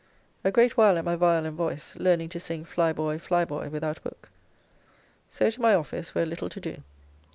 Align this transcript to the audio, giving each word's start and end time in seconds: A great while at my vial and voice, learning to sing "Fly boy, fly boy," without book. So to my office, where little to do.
A 0.43 0.49
great 0.49 0.77
while 0.77 0.97
at 0.97 1.05
my 1.05 1.15
vial 1.15 1.45
and 1.45 1.55
voice, 1.55 1.95
learning 1.95 2.29
to 2.29 2.39
sing 2.39 2.65
"Fly 2.65 2.91
boy, 2.91 3.19
fly 3.19 3.45
boy," 3.45 3.69
without 3.69 4.01
book. 4.01 4.29
So 5.29 5.51
to 5.51 5.61
my 5.61 5.75
office, 5.75 6.15
where 6.15 6.25
little 6.25 6.49
to 6.49 6.59
do. 6.59 6.81